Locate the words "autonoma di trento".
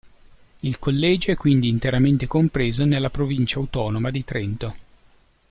3.59-4.75